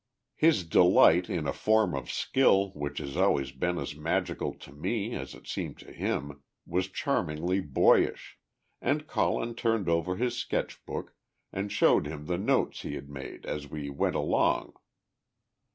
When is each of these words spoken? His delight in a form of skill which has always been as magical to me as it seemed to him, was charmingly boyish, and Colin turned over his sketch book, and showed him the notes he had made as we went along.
His 0.35 0.63
delight 0.63 1.29
in 1.29 1.45
a 1.45 1.53
form 1.53 1.93
of 1.93 2.09
skill 2.09 2.71
which 2.71 2.97
has 2.97 3.15
always 3.15 3.51
been 3.51 3.77
as 3.77 3.95
magical 3.95 4.55
to 4.55 4.71
me 4.73 5.13
as 5.13 5.35
it 5.35 5.45
seemed 5.45 5.77
to 5.77 5.91
him, 5.93 6.41
was 6.65 6.87
charmingly 6.87 7.59
boyish, 7.59 8.39
and 8.81 9.05
Colin 9.05 9.53
turned 9.53 9.87
over 9.87 10.15
his 10.15 10.35
sketch 10.35 10.83
book, 10.87 11.13
and 11.53 11.71
showed 11.71 12.07
him 12.07 12.25
the 12.25 12.39
notes 12.39 12.81
he 12.81 12.95
had 12.95 13.09
made 13.11 13.45
as 13.45 13.69
we 13.69 13.91
went 13.91 14.15
along. 14.15 14.73